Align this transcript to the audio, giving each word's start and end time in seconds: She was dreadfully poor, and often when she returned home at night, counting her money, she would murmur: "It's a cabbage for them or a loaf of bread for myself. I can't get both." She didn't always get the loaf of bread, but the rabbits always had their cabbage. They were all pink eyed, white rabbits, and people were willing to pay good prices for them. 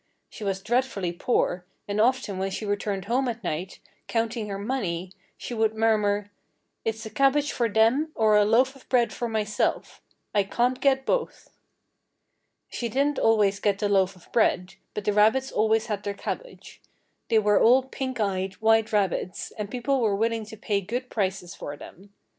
She 0.31 0.43
was 0.43 0.63
dreadfully 0.63 1.11
poor, 1.11 1.63
and 1.87 2.01
often 2.01 2.39
when 2.39 2.49
she 2.49 2.65
returned 2.65 3.05
home 3.05 3.27
at 3.27 3.43
night, 3.43 3.79
counting 4.07 4.47
her 4.49 4.57
money, 4.57 5.11
she 5.37 5.53
would 5.53 5.75
murmur: 5.75 6.31
"It's 6.83 7.05
a 7.05 7.11
cabbage 7.11 7.51
for 7.51 7.69
them 7.69 8.11
or 8.15 8.35
a 8.35 8.43
loaf 8.43 8.75
of 8.75 8.89
bread 8.89 9.13
for 9.13 9.27
myself. 9.27 10.01
I 10.33 10.41
can't 10.41 10.81
get 10.81 11.05
both." 11.05 11.51
She 12.67 12.89
didn't 12.89 13.19
always 13.19 13.59
get 13.59 13.77
the 13.77 13.89
loaf 13.89 14.15
of 14.15 14.31
bread, 14.31 14.73
but 14.95 15.05
the 15.05 15.13
rabbits 15.13 15.51
always 15.51 15.85
had 15.85 16.01
their 16.01 16.15
cabbage. 16.15 16.81
They 17.29 17.37
were 17.37 17.61
all 17.61 17.83
pink 17.83 18.19
eyed, 18.19 18.53
white 18.55 18.91
rabbits, 18.91 19.51
and 19.51 19.69
people 19.69 20.01
were 20.01 20.15
willing 20.15 20.45
to 20.47 20.57
pay 20.57 20.81
good 20.81 21.11
prices 21.11 21.53
for 21.53 21.77
them. 21.77 22.11